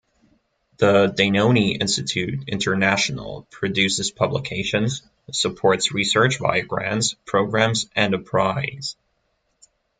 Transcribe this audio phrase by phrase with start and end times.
[0.77, 8.95] The Danone Institute International produces publications, supports research via grants, programs and a prize.